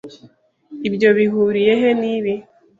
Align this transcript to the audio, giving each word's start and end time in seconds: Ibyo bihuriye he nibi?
Ibyo 0.87 1.09
bihuriye 1.17 1.73
he 1.81 1.89
nibi? 1.99 2.33